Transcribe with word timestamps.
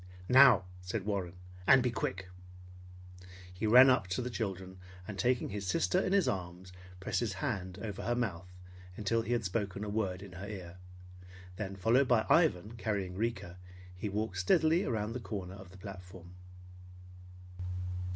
"Now!" 0.29 0.63
said 0.81 1.05
Warren, 1.05 1.33
"and 1.67 1.83
be 1.83 1.91
quick!" 1.91 2.27
He 3.53 3.67
ran 3.67 3.87
up 3.87 4.07
to 4.07 4.21
the 4.23 4.31
children, 4.31 4.79
and 5.07 5.19
taking 5.19 5.49
his 5.49 5.67
sister 5.67 5.99
in 5.99 6.11
his 6.11 6.27
arms, 6.27 6.73
pressed 6.99 7.19
his 7.19 7.33
hand 7.33 7.77
over 7.83 8.01
her 8.01 8.15
mouth 8.15 8.51
until 8.97 9.21
he 9.21 9.33
had 9.33 9.45
spoken 9.45 9.83
a 9.83 9.89
word 9.89 10.23
in 10.23 10.31
her 10.31 10.47
ear. 10.49 10.77
Then 11.57 11.75
followed 11.75 12.07
by 12.07 12.25
Ivan 12.31 12.77
carrying 12.77 13.13
Rika, 13.13 13.59
he 13.95 14.09
walked 14.09 14.37
steadily 14.39 14.83
round 14.85 15.13
the 15.13 15.19
corner 15.19 15.53
of 15.53 15.69
the 15.69 15.77
platform. 15.77 16.33